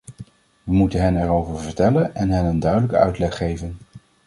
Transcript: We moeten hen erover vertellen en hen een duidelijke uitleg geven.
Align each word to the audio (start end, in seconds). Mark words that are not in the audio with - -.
We 0.63 0.73
moeten 0.73 1.01
hen 1.01 1.21
erover 1.21 1.59
vertellen 1.59 2.15
en 2.15 2.29
hen 2.29 2.45
een 2.45 2.59
duidelijke 2.59 2.97
uitleg 2.97 3.37
geven. 3.37 3.77